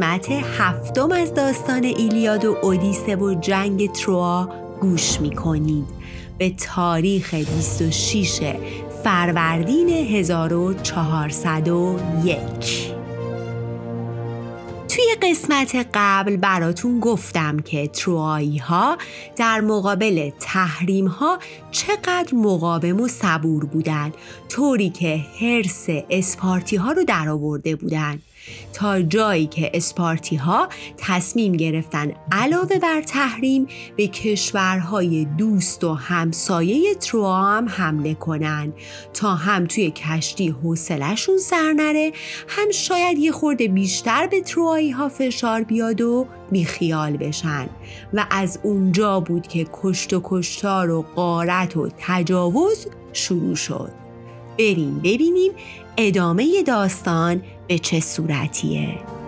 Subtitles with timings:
[0.00, 4.48] قسمت هفتم از داستان ایلیاد و اودیسه و جنگ تروا
[4.80, 5.84] گوش می‌کنید.
[6.38, 8.40] به تاریخ 26
[9.04, 12.89] فروردین 1401 توی
[15.30, 18.98] قسمت قبل براتون گفتم که تروایی ها
[19.36, 21.38] در مقابل تحریم ها
[21.70, 24.12] چقدر مقاوم و صبور بودن
[24.48, 28.18] طوری که حرس اسپارتی ها رو درآورده بودن
[28.72, 33.66] تا جایی که اسپارتی ها تصمیم گرفتن علاوه بر تحریم
[33.96, 38.72] به کشورهای دوست و همسایه تروا هم حمله کنن
[39.14, 42.12] تا هم توی کشتی حوصلهشون سر نره
[42.48, 47.68] هم شاید یه خورده بیشتر به تروایی ها فشار بیاد و بیخیال بشن.
[48.12, 53.90] و از اونجا بود که کشت و کشتار و قارت و تجاوز شروع شد.
[54.58, 55.52] بریم ببینیم
[55.96, 59.19] ادامه داستان به چه صورتیه.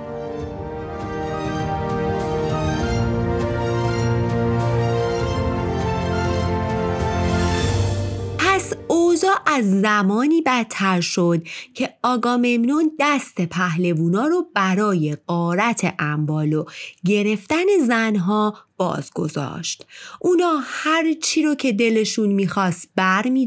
[9.22, 11.42] اوضاع از زمانی بدتر شد
[11.74, 16.64] که آگاممنون دست پهلوونا رو برای قارت انبال و
[17.04, 19.86] گرفتن زنها باز گذاشت.
[20.20, 23.46] اونا هر چی رو که دلشون می‌خواست بر می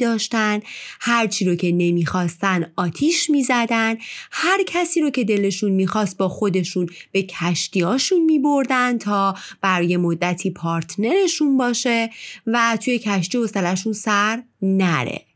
[1.00, 3.98] هر چی رو که نمی‌خواستن آتیش می‌زدن،
[4.32, 10.52] هر کسی رو که دلشون می‌خواست با خودشون به کشتیاشون می بردن تا برای مدتی
[10.52, 12.10] پارتنرشون باشه
[12.48, 15.35] و توی کشتی حوصلهشون سر نره.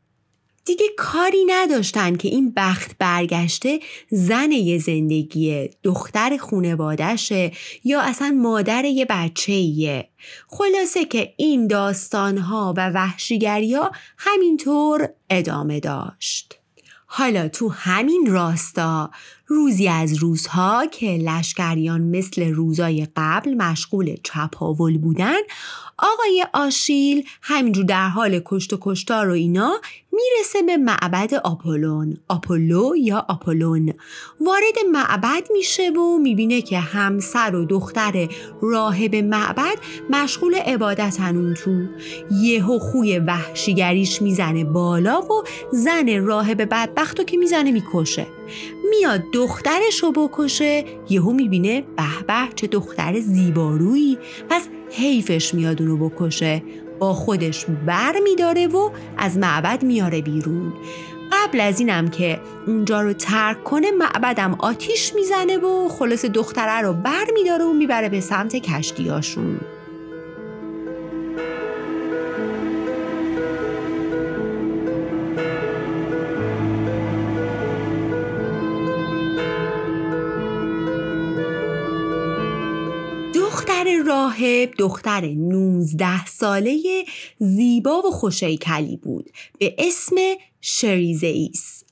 [0.70, 7.52] دیگه کاری نداشتن که این بخت برگشته زن یه زندگیه دختر خونوادشه
[7.84, 10.10] یا اصلا مادر یه بچه ایه.
[10.48, 16.60] خلاصه که این داستانها و وحشیگریا همینطور ادامه داشت.
[17.06, 19.12] حالا تو همین راستا
[19.52, 25.38] روزی از روزها که لشکریان مثل روزای قبل مشغول چپاول بودن
[25.98, 32.18] آقای آشیل همینجور در حال کشت و کشتار و اینا می‌رسه به معبد آپولون.
[32.28, 33.94] آپولو یا آپولون.
[34.42, 38.30] وارد معبد میشه و می‌بینه که همسر و دختر
[38.62, 39.78] راهب معبد
[40.10, 41.86] مشغول عبادتن اون تو
[42.32, 48.28] یهو خوی وحشیگریش می‌زنه بالا و زن راهب بدبختو که می‌زنه می‌کشه.
[48.90, 54.18] میاد دخترش رو بکشه یهو می‌بینه به به چه دختر زیبارویی.
[54.50, 56.64] پس حیفش میاد اونو بکشه
[57.00, 60.74] با خودش بر میداره و از معبد میاره بیرون.
[61.32, 66.94] قبل از اینم که اونجا رو ترک کنه معبدم آتیش می‌زنه و خلاص دختره رو
[66.94, 69.60] بر میداره و می‌بره به سمت کشتیاشون
[84.10, 87.06] راهب دختر 19 ساله
[87.40, 89.30] زیبا و خوشیکلی بود.
[89.60, 90.16] به اسم
[90.62, 91.84] شریزئیس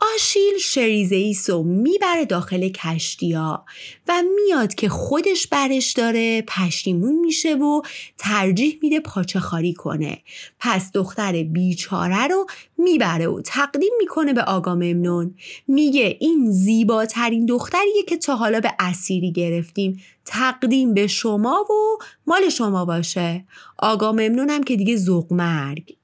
[0.00, 3.64] آشیل شریزئیس رو می‌بره داخل کشتیا
[4.08, 7.82] و میاد که خودش برش داره پشیمون میشه و
[8.18, 10.18] ترجیح میده پاچه خاری کنه.
[10.60, 12.46] پس دختر بیچاره رو
[12.78, 15.34] می‌بره و تقدیم می‌کنه به آقا ممنون.
[15.68, 20.02] میگه این زیباترین دختریه که تا حالا به اسیری گرفتیم.
[20.24, 23.44] تقدیم به شما و مال شما باشه.
[23.78, 25.96] آقا ممنونم که دیگه زوق مرگ.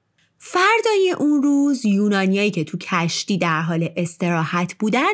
[0.45, 5.11] فردای اون روز یونانیایی که تو کشتی در حال استراحت بودن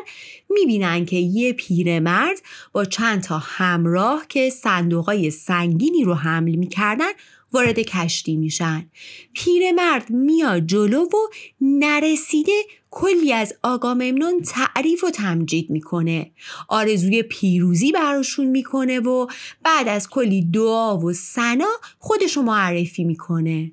[0.49, 2.41] می‌بینن که یه پیرمرد
[2.73, 7.11] با چند تا همراه که صندوقای سنگینی رو حمل می‌کردن
[7.53, 8.89] وارد کشتی میشن.
[9.33, 11.27] پیرمرد میاد جلو و
[11.61, 16.31] نرسیده کلی از آقا ممنون تعریف و تمجید می‌کنه.
[16.67, 19.27] آرزوی پیروزی براشون می‌کنه و
[19.63, 23.71] بعد از کلی دعا و سنا خودشو معرفی می‌کنه.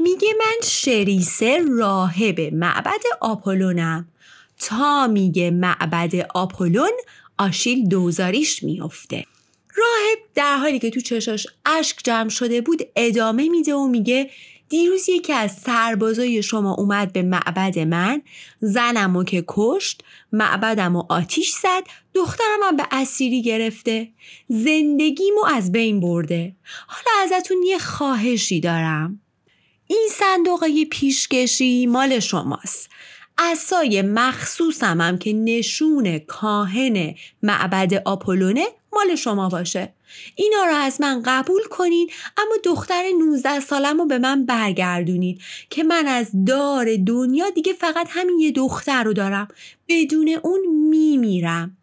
[0.00, 4.08] میگه من شریسه راهب معبد آپولونم.
[4.58, 6.92] تا میگه معبد آپولون
[7.38, 9.24] آشیل دوزاریش میفته
[9.76, 14.30] راهب در حالی که تو چشاش اشک جمع شده بود ادامه میده و میگه
[14.68, 18.22] دیروز یکی از سربازای شما اومد به معبد من
[18.60, 21.82] زنمو که کشت معبدم و آتیش زد
[22.14, 24.08] دخترم هم به اسیری گرفته.
[24.48, 26.56] زندگیمو از بین برده.
[26.86, 29.20] حالا ازتون یه خواهشی دارم.
[29.86, 32.90] این صندوقه پیشکشی مال شماست.
[33.38, 39.92] اسای مخصوصم هم که نشون کاهن معبد آپولونه مال شما باشه.
[40.34, 45.40] اینا رو از من قبول کنین اما دختر 19 سالم رو به من برگردونید
[45.70, 49.48] که من از دار دنیا دیگه فقط همین یه دختر رو دارم.
[49.88, 50.60] بدون اون
[50.90, 51.76] میمیرم.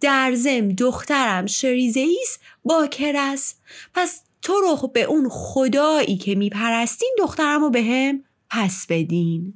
[0.00, 3.62] در زم دخترم شریزیس باکر است
[3.94, 9.54] پس تو رو به اون خدایی که میپرستین دخترم رو به هم پس بدین.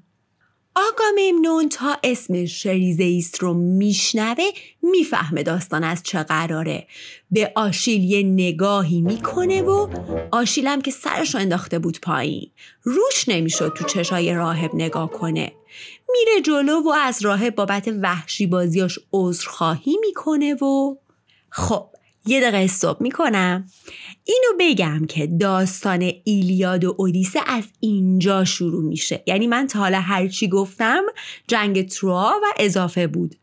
[0.77, 4.45] آگاممنون تا اسم شریزیس رو میشنوه
[4.83, 6.87] می‌فهمه داستان از چه قراره.
[7.31, 9.89] به آشیل یه نگاهی می‌کنه و
[10.33, 12.51] آشیلم که سرش رو انداخته بود پایین.
[12.83, 15.53] روش نمی‌شد تو چشای راهب نگاه کنه.
[16.13, 20.97] میره جلو و از راهب بابت وحشی بازیاش عذرخواهی می‌کنه و
[21.51, 21.87] خب
[22.27, 23.67] یه دقیقه استوب می‌کنم.
[24.25, 29.23] اینو بگم که داستان ایلیاد و اودیسه از اینجا شروع میشه.
[29.27, 31.03] یعنی من تا حالا هرچی گفتم
[31.49, 33.35] جنگ تروا و اضافه بود.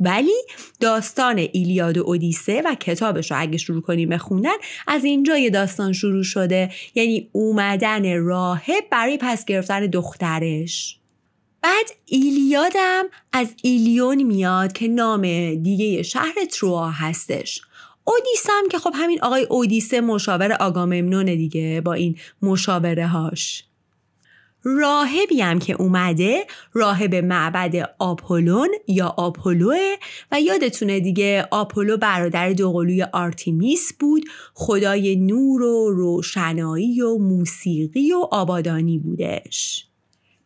[0.00, 0.44] ولی
[0.80, 4.56] داستان ایلیاد و اودیسه و کتابش رو اگه شروع کنیم بخوندن
[4.86, 6.70] از اینجا یه داستان شروع شده.
[6.94, 10.96] یعنی اومدن راهب برای پس گرفتن دخترش.
[11.62, 15.22] بعد ایلیادم از ایلیون میاد که نام
[15.54, 17.62] دیگه شهر تروا هستش.
[18.04, 23.64] اودیسم که خب همین آقای اودیسه مشاور آگاممنون دیگه با این مشاوره هاش
[24.62, 29.96] راهبی هم که اومده راهب معبد آپولون یا آپولوه
[30.32, 34.24] و یادتونه دیگه آپولو برادر دوقلوی آرتیمیس بود
[34.54, 39.86] خدای نور و روشنایی و موسیقی و آبادانی بودش.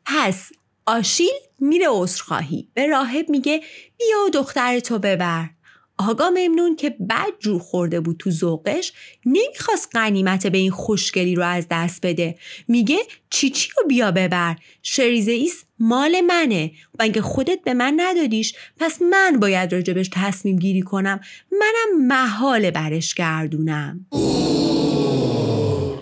[0.07, 0.51] پس
[0.87, 2.69] آشیل میره عذرخواهی.
[2.75, 3.61] به راهب میگه
[3.99, 5.54] بیا دخترتو ببر.
[5.99, 8.93] آگاممنون که بد جور خورده بود تو ذوقش
[9.27, 12.39] نمی‌خواست غنیمت به این خوشگلی رو از دست بده.
[12.69, 12.99] میگه
[13.31, 14.57] چی چی رو بیا ببر.
[14.83, 16.73] کریزه ایس مال منه.
[16.99, 21.21] و اینکه خودت به من ندادیش پس من باید راجبش تصمیم گیری کنم.
[21.53, 24.07] منم محال برش گردونم.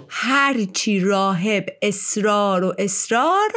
[0.09, 3.51] هرچی راهب اصرار و اصرار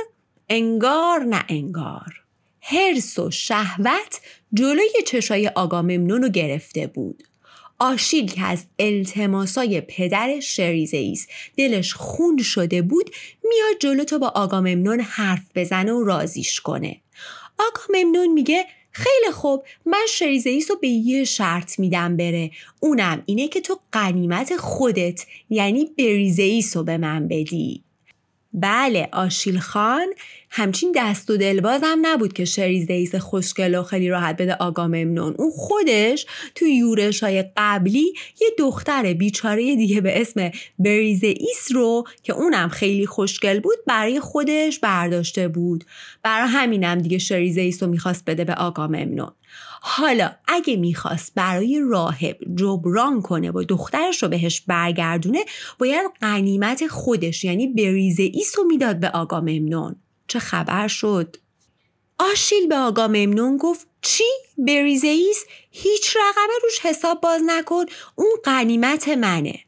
[0.50, 2.22] انگار نه انگار.
[2.62, 4.20] هرس و شهوت
[4.56, 7.24] جلوی چشای آقا ممنون رو گرفته بود.
[7.80, 13.10] آشیل که از التماسای پدر شریزیس دلش خون شده بود
[13.44, 17.02] میاد جلو تو با آقا ممنون حرف بزنه و رازیش کنه.
[17.60, 23.48] آقا ممنون میگه خیلی خوب من شریزیس رو به یه شرط میدم بره اونم اینه
[23.48, 27.84] که تو قنیمت خودت یعنی بریزیس رو به من بدی
[28.58, 30.08] بله آشیل خان
[30.50, 34.88] همچین دست و دلباز هم نبود که شریز دیس خوشگل و خیلی راحت بده آقا
[34.88, 35.36] ممنون.
[35.38, 36.26] اون خودش
[36.56, 43.06] تو یورش های قبلی یه دختر بیچاره دیگه به اسم بریزه‌ایس رو که اونم خیلی
[43.06, 45.84] خوشگل بود برای خودش برداشته بود.
[46.24, 49.32] برای همینم دیگه کریزه ایس رو می‌خواست بده به آگاممنون.
[49.88, 55.46] حالا اگه می‌خواست برای راهب جبران کنه و دخترش رو بهش برگردونه
[55.80, 59.96] باید غنیمت خودش یعنی بریزه ایس رو می‌داد به آگاممنون
[60.28, 61.38] چه خبر شد؟
[62.20, 64.24] آشیل به آگاممنون گفت چی؟
[64.58, 67.86] بریزه ایس؟ هیچ رقمه روش حساب باز نکن
[68.16, 69.60] اون قنیمت منه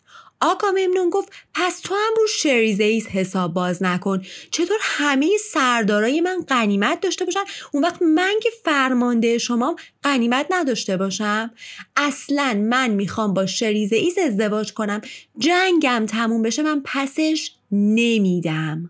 [0.41, 4.21] آقا ممنون گفت پس تو هم رو شریزیس حساب باز نکن.
[4.51, 10.97] چطور همه سردارای من قنیمت داشته باشن؟ اون وقت من که فرمانده شما قنیمت نداشته
[10.97, 11.51] باشم؟
[11.95, 15.01] اصلا من می‌خوام با شریزیس ازدواج کنم.
[15.37, 18.89] جنگم تموم بشه من پسش نمیدم.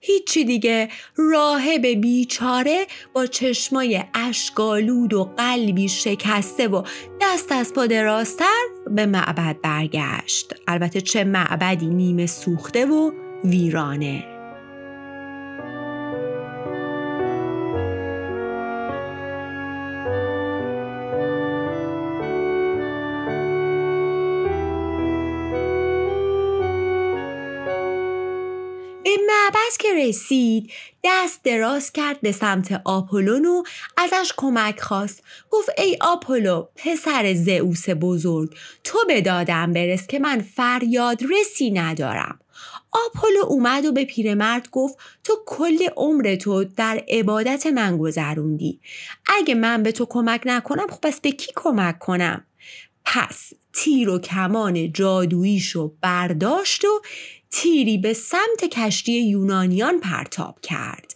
[0.00, 0.88] هیچی دیگه.
[1.16, 6.82] راهب بیچاره با چشمای اشکالود و قلبی شکسته و
[7.20, 10.54] دست از پا راستر به معبد برگشت.
[10.66, 13.10] البته چه معبدی نیمه سوخته و
[13.44, 14.37] ویرانه.
[30.08, 30.70] رسید.
[31.04, 33.62] دست دراز کرد به سمت آپولون و
[33.96, 35.22] ازش کمک خواست.
[35.50, 42.40] گفت ای آپولو پسر زئوس بزرگ تو به دادم برس که من فریاد رسی ندارم.
[42.92, 48.80] آپولو اومد و به پیرمرد گفت تو کل عمر تو در عبادت من گذروندی.
[49.26, 52.44] اگه من به تو کمک نکنم خب پس به کی کمک کنم؟
[53.04, 57.02] پس تیر و کمان جادوییشو برداشت و
[57.50, 61.14] تیری به سمت کشتی یونانیان پرتاب کرد.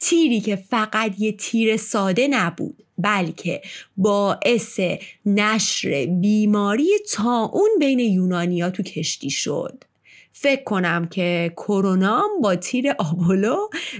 [0.00, 3.62] تیری که فقط یه تیر ساده نبود بلکه
[3.96, 4.80] باعث
[5.26, 9.84] نشر بیماری تا اون بین یونانیا تو کشتی شد.
[10.32, 13.56] فکر کنم که کرونا با تیر آبولو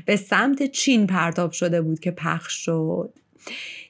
[0.06, 3.12] به سمت چین پرتاب شده بود که پخش شد.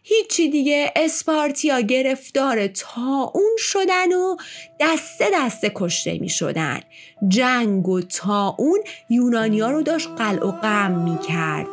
[0.09, 4.37] هیچی دیگه اسپارتیا گرفتار تا اون شدن و
[4.81, 6.81] دسته دسته کشته می شدن.
[7.29, 11.67] جنگ و تا اون یونانیا رو داشت قلع و قم می کرد.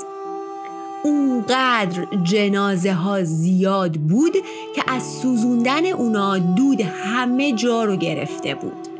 [1.04, 4.34] اونقدر جنازه ها زیاد بود
[4.76, 8.93] که از سوزوندن اونا دود همه جا رو گرفته بود.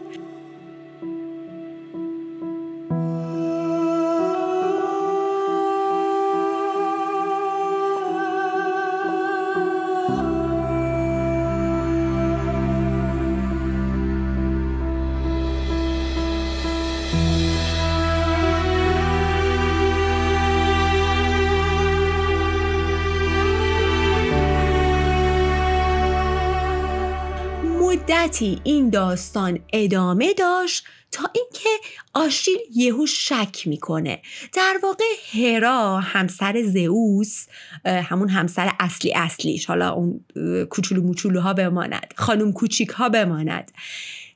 [28.34, 31.70] مدتی این داستان ادامه داشت تا اینکه
[32.14, 34.22] آشیل یهو شک می‌کنه.
[34.54, 37.46] در واقع هرا همسر زئوس
[37.86, 40.26] همون همسر اصلی اصلیش حالا اون
[40.70, 43.72] کوچولو موچولو ها بماند خانم کوچیک ها بماند.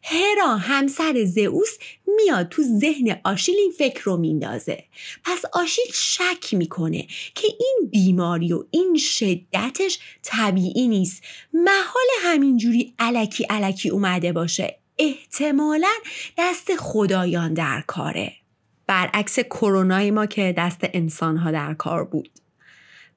[0.10, 4.84] هرا همسر زئوس میاد تو ذهن آشیل این فکر رو میندازه.
[5.24, 11.24] پس آشیل شک می‌کنه که این بیماری و این شدتش طبیعی نیست.
[11.54, 14.80] محال همینجوری علکی علکی اومده باشه.
[14.98, 15.94] احتمالا
[16.38, 18.34] دست خدایان در کاره.
[18.88, 22.30] برعکس کرونای ما که دست انسانها در کار بود.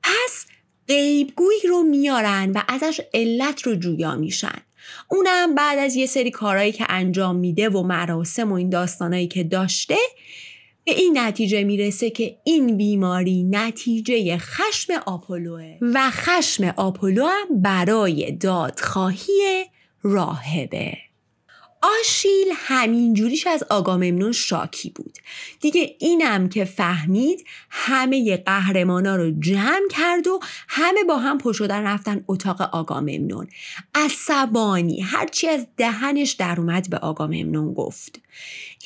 [0.02, 0.46] پس
[0.88, 4.62] غیبگویی رو میارن و ازش علت رو جویا میشن.
[5.08, 9.44] اونم بعد از یه سری کارهایی که انجام میده و مراسم و این داستانایی که
[9.44, 9.96] داشته
[10.84, 18.32] به این نتیجه می‌رسه که این بیماری نتیجه خشم آپولوه و خشم آپولو هم برای
[18.32, 19.64] دادخواهی
[20.02, 21.09] راهبه.
[21.82, 25.18] آشیل همینجوریش از آگاممنون شاکی بود.
[25.60, 32.24] دیگه اینم که فهمید همه قهرمانا رو جمع کرد و همه با هم پشودن رفتن
[32.28, 33.48] اتاق آگاممنون
[33.94, 38.20] عصبانی هرچی از دهنش در اومد به آگاممنون گفت.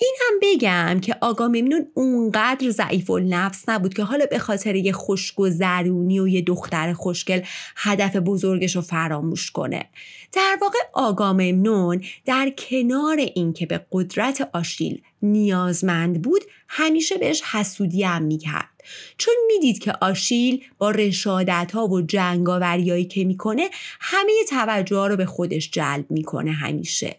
[0.00, 4.74] این هم بگم که آقا ممنون اونقدر ضعیف و نفس نبود که حالا به خاطر
[4.74, 7.40] یه خوشگذرونی و یه دختر خوشگل
[7.76, 9.84] هدف بزرگش رو فراموش کنه.
[10.32, 18.02] در واقع آقا ممنون در کنار اینکه به قدرت آشیل نیازمند بود همیشه بهش حسودی
[18.02, 18.73] هم می‌کرد.
[19.18, 23.68] چون می‌دید که آشیل با رشادت ها و جنگاوریایی که می‌کنه
[24.00, 27.16] همه توجه ها رو به خودش جلب می‌کنه همیشه.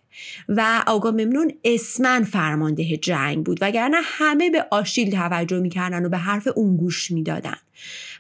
[0.50, 6.18] و آقا ممنون اسمن فرمانده جنگ بود وگرنه همه به آشیل توجه می‌کردن و به
[6.18, 7.58] حرف اون گوش می‌دادن.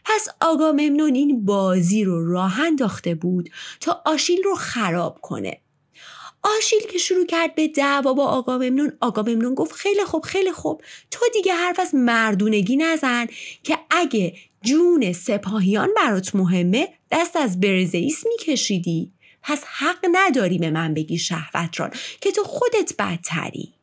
[0.06, 3.50] پس آقا ممنون این بازی رو راه انداخته بود
[3.80, 5.58] تا آشیل رو خراب کنه.
[6.46, 10.52] آشیل که شروع کرد به دعوا با آقا ممنون آقا ممنون گفت خیلی خوب خیلی
[10.52, 10.82] خوب.
[11.12, 13.28] تو دیگه حرف از مردونگی نزن
[13.64, 19.12] که اگه جون سپاهیان برات مهمه دست از برزئیس میکشیدی.
[19.44, 23.74] پس حق نداری به من بگی شهوتران که تو خودت بدتری.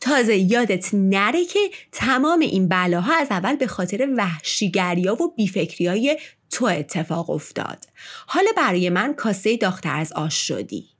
[0.00, 6.18] تازه یادت نره که تمام این بلاها از اول به خاطر وحشیگریا و بیفکریای
[6.50, 7.78] تو اتفاق افتاد.
[8.26, 10.97] حالا برای من کاسه داختر از آش شدی.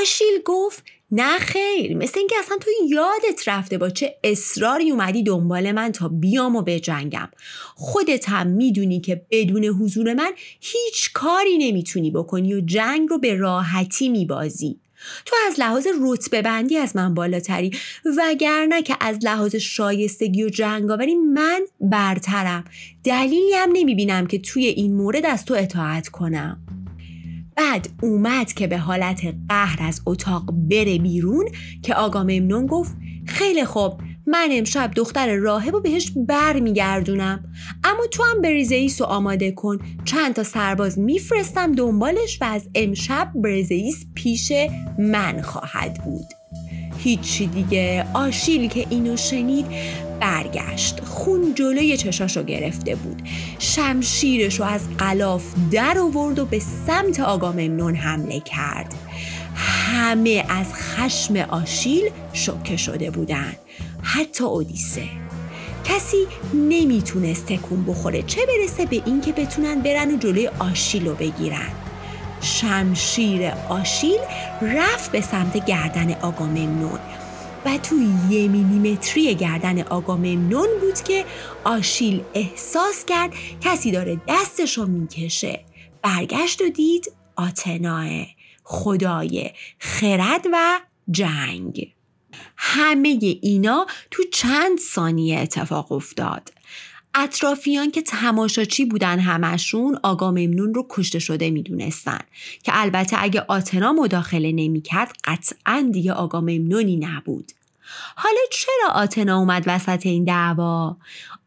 [0.00, 5.72] آشیل گفت نه خیر مثل اینکه اصلا تو یادت رفته با چه اصراری اومدی دنبال
[5.72, 7.28] من تا بیام و بجنگم.
[7.74, 13.34] خودت هم می‌دونی که بدون حضور من هیچ کاری نمی‌تونی بکنی و جنگ رو به
[13.34, 14.78] راحتی میبازی.
[15.24, 17.70] تو از لحاظ رتبه بندی از من بالاتری
[18.18, 22.64] وگرنه که از لحاظ شایستگی و جنگاوری من برترم.
[23.04, 26.71] دلیلی هم نمی‌بینم که توی این مورد از تو اطاعت کنم.
[27.56, 31.48] بعد اومد که به حالت قهر از اتاق بره بیرون
[31.82, 33.92] که آقا ممنون گفت خیلی خوب
[34.26, 37.44] من امشب دختر راهب و بهش بر میگردونم
[37.84, 39.78] اما تو هم بریزئیس رو آماده کن.
[40.04, 44.52] چند تا سرباز میفرستم دنبالش و از امشب بریزئیس پیش
[44.98, 46.26] من خواهد بود.
[46.98, 48.06] هیچی دیگه.
[48.14, 49.66] آشیل که اینو شنید
[50.22, 51.04] برگشت.
[51.04, 53.22] خون جلوی چشاشو گرفته بود.
[53.58, 58.94] شمشیرش رو از قلاف در آورد و به سمت آقا ممنون حمله کرد.
[59.54, 63.52] همه از خشم آشیل شوکه شده بودن.
[64.02, 65.02] حتی اودیسه.
[65.84, 68.22] کسی نمی‌تونست تکون بخوره.
[68.22, 71.70] چه برسه به اینکه بتونن برن و جلوی آشیل رو بگیرن.
[72.40, 74.18] شمشیر آشیل
[74.62, 76.46] رفت به سمت گردن آقا
[77.64, 77.96] و تو
[78.30, 81.24] یه میلیمتری گردن آقا ممنون بود که
[81.64, 85.64] آشیل احساس کرد کسی داره دستش رو می‌کشه.
[86.02, 88.08] برگشت و دید آتناه.
[88.64, 91.92] خدای خرد و جنگ.
[92.56, 96.52] همه اینا تو چند ثانیه اتفاق افتاد.
[97.14, 102.20] اطرافیان که تماشاچی بودن همشون آقا ممنون رو کشته شده می‌دونستن
[102.62, 107.52] که البته اگه آتنا مداخله نمی‌کرد قطعا دیگه آقا ممنونی نبود
[108.16, 110.96] حالا چرا آتنا اومد وسط این دعوا؟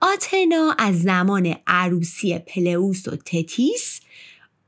[0.01, 3.99] آتنا از زمان عروسی پلئوس و تتیس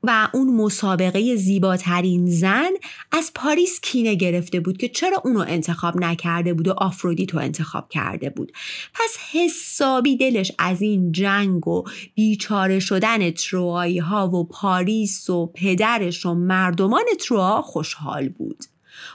[0.04, 2.70] و اون مسابقه زیباترین زن
[3.12, 7.90] از پاریس کینه گرفته بود که چرا اونو انتخاب نکرده بود و آفرودیت رو انتخاب
[7.90, 8.52] کرده بود.
[8.94, 11.84] پس حسابی دلش از این جنگ و
[12.16, 18.64] بیچاره شدن تروایی ها و پاریس و پدرش و مردمان تروا خوشحال بود.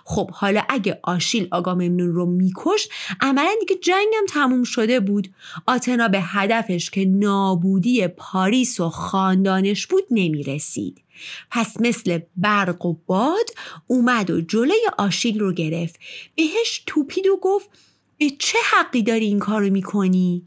[0.04, 5.28] خب حالا اگه آشیل آگاممنون رو میکشت عملا دیگه جنگم تموم شده بود.
[5.66, 11.02] آتنا به هدفش که نابودی پاریس و خاندانش بود نمی‌رسید.
[11.50, 13.50] پس مثل برق و باد
[13.86, 16.00] اومد و جلوی آشیل رو گرفت.
[16.36, 17.70] بهش توپید و گفت
[18.18, 20.42] به چه حقی داری این کارو می‌کنی؟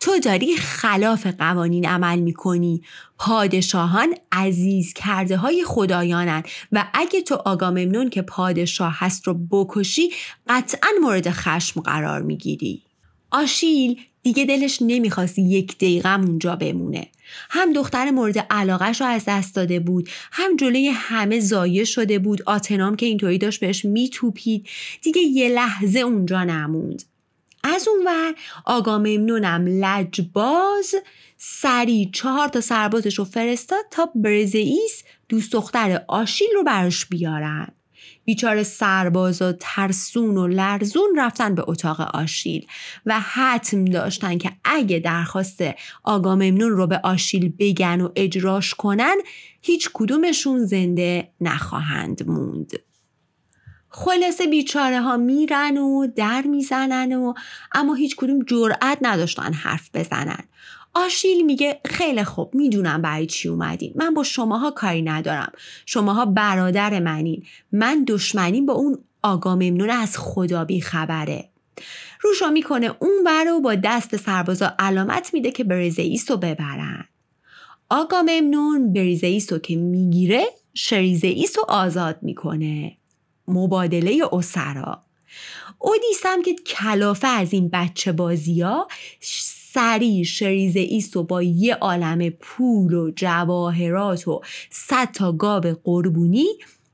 [0.00, 2.82] تو داری خلاف قوانین عمل می‌کنی.
[3.18, 10.10] پادشاهان عزیز کرده های خدایانن و اگه تو آگاممنون که پادشاه هست رو بکشی
[10.48, 12.82] قطعا مورد خشم قرار می‌گیری.
[13.30, 17.08] آشیل دیگه دلش نمی‌خواست یک دقیقه اونجا بمونه.
[17.50, 22.42] هم دختر مورد علاقش رو از دست داده بود هم جلوی همه زایه شده بود
[22.42, 24.66] آتنام که اینطوری داشت بهش میتوپید.
[25.02, 27.02] دیگه یه لحظه اونجا نموند.
[27.74, 28.34] از اون ور
[28.64, 30.94] آقا ممنونم لجباز
[31.36, 37.68] سری چهار تا سربازش رو فرستاد تا برزئیس دوست دختر آشیل رو براش بیارن
[38.24, 42.66] بیچاره سرباز و ترسون و لرزون رفتن به اتاق آشیل
[43.06, 45.64] و حتم داشتن که اگه درخواست
[46.04, 49.16] آقا ممنون رو به آشیل بگن و اجراش کنن
[49.62, 52.87] هیچ کدومشون زنده نخواهند موند.
[54.00, 57.34] خلاصه بیچاره ها میرن و در می‌زنن و
[57.72, 60.44] اما هیچ کدوم جرأت نداشتن حرف بزنن.
[60.94, 63.92] آشیل میگه خیلی خوب می‌دونم برای چی اومدین.
[63.96, 65.52] من با شماها کاری ندارم.
[65.86, 67.44] شماها برادر منین.
[67.72, 71.48] من دشمنیم با اون آقا ممنون از خدا بی خبره.
[72.20, 77.04] روشا می‌کنه اون برو با دست سربازا علامت میده که بریزئیس رو ببرن.
[77.90, 82.97] آقا ممنون بریزئیس رو که می‌گیره شریزئیس رو آزاد می‌کنه.
[83.48, 85.02] مبادله اسرا.
[85.78, 88.88] اودیس هم که کلافه از این بچه بازی ها
[89.72, 96.48] سریع شریزه ایست و با یه عالم پول و جواهرات و صد تا گاو قربونی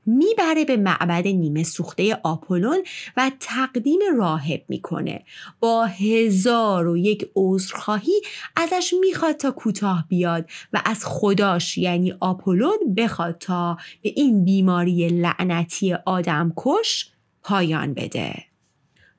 [0.05, 2.83] می‌بره به معبد نیمه سوخته آپولون
[3.17, 5.23] و تقدیم راهب می‌کنه.
[5.59, 8.21] با هزار و یک عذرخواهی
[8.55, 15.07] ازش می‌خواد تا کوتاه بیاد و از خداش یعنی آپولون بخواد تا به این بیماری
[15.07, 17.11] لعنتی آدم کش
[17.43, 18.35] پایان بده.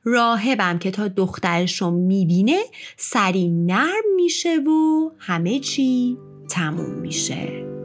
[0.04, 2.62] راهبم که تا دخترش رو می‌بینه
[2.96, 6.16] سری نرم میشه و همه چی
[6.50, 7.75] تموم میشه.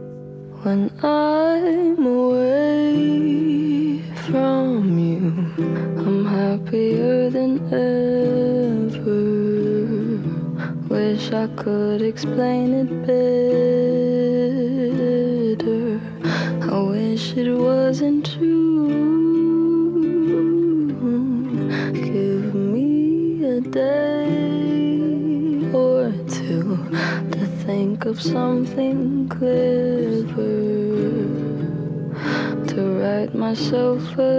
[0.64, 3.98] When I'm away
[4.28, 5.34] from you,
[5.98, 9.24] I'm happier than ever.
[10.88, 12.90] Wish I could explain it
[15.58, 16.00] better.
[16.72, 18.92] I wish it wasn't true.
[21.92, 24.12] Give me a day
[25.74, 26.78] or two
[27.32, 29.81] to think of something clever
[33.52, 34.32] myself a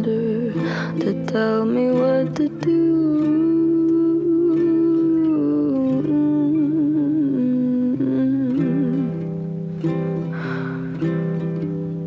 [0.00, 0.52] letter
[0.98, 2.80] to tell me what to do.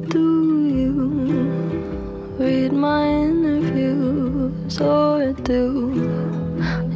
[0.10, 0.27] Do
[0.77, 0.91] you
[2.38, 5.63] read my interviews or do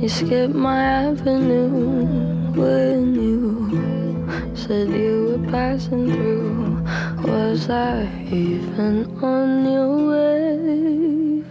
[0.02, 1.70] you skip my avenue
[2.60, 6.67] when you said you were passing through?
[7.24, 11.44] Was I even on your way?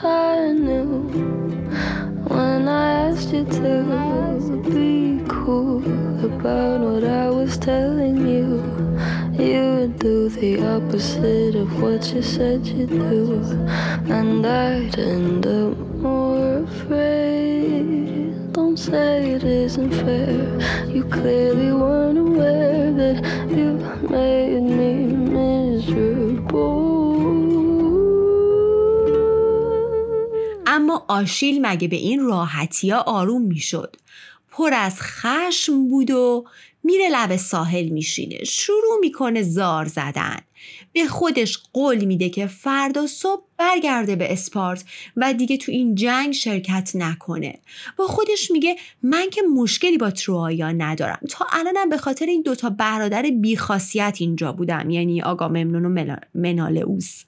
[0.00, 1.08] I knew
[2.28, 5.82] when I asked you to be cool
[6.24, 8.62] about what I was telling you.
[9.42, 13.42] You would do the opposite of what you said you'd do,
[14.06, 17.37] and I'd end up more afraid.
[18.86, 20.40] Say it isn't fair.
[20.94, 23.16] You clearly weren't aware that
[23.58, 23.68] you
[24.16, 24.92] made me
[25.36, 26.78] miserable.
[30.66, 33.96] اما آشیل مگه به این راحتی ها آروم می‌شد
[34.58, 36.44] پر از خشم بود و
[36.82, 38.44] میره لب ساحل میشینه.
[38.44, 40.36] شروع می‌کنه زار زدن.
[40.92, 44.84] به خودش قول میده که فردا صبح برگرده به اسپارت
[45.16, 47.58] و دیگه تو این جنگ شرکت نکنه.
[47.96, 51.20] با خودش میگه من که مشکلی با تروایا ندارم.
[51.30, 54.90] تا الانم به خاطر این دوتا برادر بیخاصیت اینجا بودم.
[54.90, 57.24] یعنی آقا ممنون و منالئوس.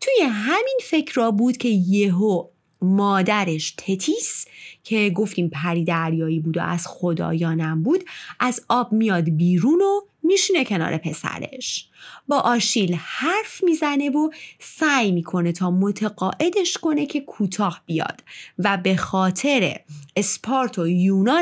[0.00, 2.51] توی همین فکر را بود که یهو
[2.82, 4.44] مادرش تتیس
[4.84, 8.04] که گفتیم پری دریایی بود و از خدایانم بود
[8.40, 11.88] از آب میاد بیرون و میشینه کنار پسرش.
[12.28, 18.22] با آشیل حرف می‌زنه و سعی می‌کنه تا متقاعدش کنه که کوتاه بیاد
[18.58, 19.80] و به خاطر
[20.16, 20.86] اسپارت و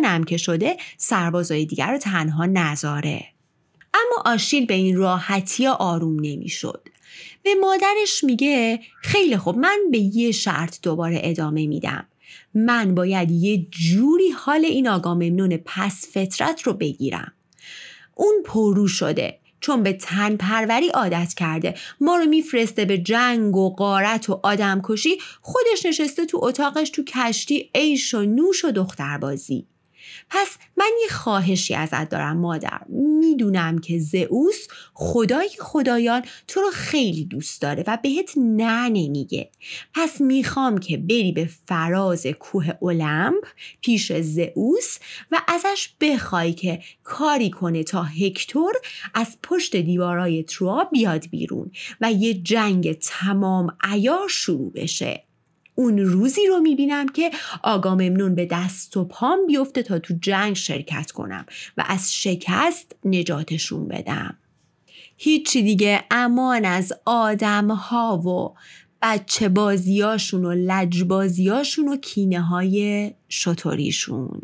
[0.05, 3.25] هم که شده سربازای دیگر رو تنها نذاره.
[3.95, 6.89] اما آشیل به این راحتی آروم نمی‌شد.
[7.43, 12.07] به مادرش میگه خیلی خوب من به یه شرط دوباره ادامه میدم.
[12.55, 17.33] من باید یه جوری حال این آقا ممنون پس فطرت رو بگیرم.
[18.15, 21.75] اون پرو شده چون به تن پروری عادت کرده.
[22.01, 27.05] ما رو میفرسته به جنگ و قارت و آدم کشی خودش نشسته تو اتاقش تو
[27.05, 29.67] کشتی عیش و نوش و دختربازی.
[30.31, 32.81] پس من یه خواهشی ازت دارم مادر.
[32.89, 39.51] می‌دونم که زئوس خدای خدایان تو رو خیلی دوست داره و بهت نه نمیگه
[39.95, 43.47] پس می‌خوام که بری به فراز کوه اولمپ
[43.81, 44.99] پیش زئوس
[45.31, 48.75] و ازش بخوای که کاری کنه تا هکتور
[49.15, 55.30] از پشت دیوارای تروا بیاد بیرون و یه جنگ تمام ایار شروع بشه.
[55.81, 57.31] اون روزی رو می‌بینم که
[57.63, 62.97] آقا ممنون به دست و پام بیفته تا تو جنگ شرکت کنم و از شکست
[63.05, 64.37] نجاتشون بدم.
[65.17, 68.59] هیچی دیگه امان از آدم ها و
[69.03, 74.41] بچه بازیاشون و لجبازیاشون و کینه های شطوریشون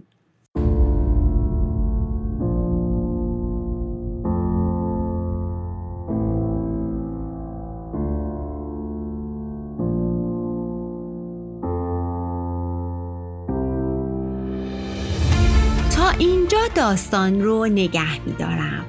[16.74, 18.85] داستان رو نگه میدارم.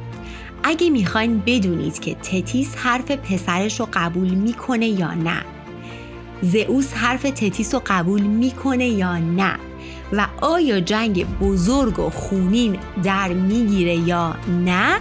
[0.64, 5.42] اگه می‌خواین بدونید که تتیس حرف پسرش رو قبول می‌کنه یا نه.
[6.42, 9.56] زئوس حرف تتیس رو قبول می‌کنه یا نه.
[10.14, 14.36] و آیا جنگ بزرگ و خونین در می‌گیره یا
[14.66, 14.98] نه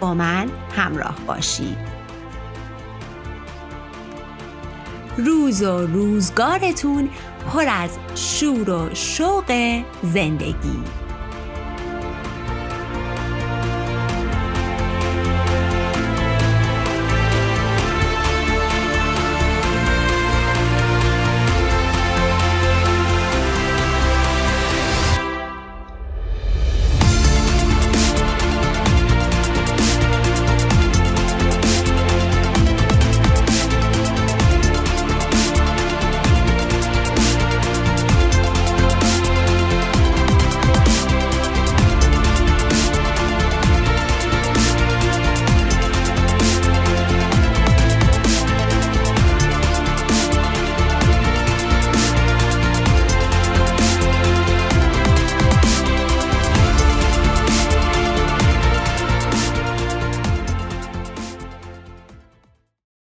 [0.00, 1.76] با من همراه باشید.
[5.16, 7.08] روز و روزگارتون
[7.48, 10.99] پر از شور و شوق زندگی.